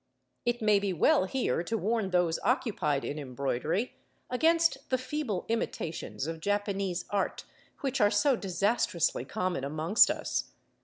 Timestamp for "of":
6.25-6.39